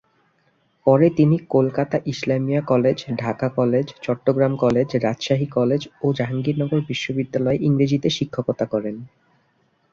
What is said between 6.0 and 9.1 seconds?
ও জাহাঙ্গীরনগর বিশ্ববিদ্যালয়ে ইংরেজিতে শিক্ষকতা করেন।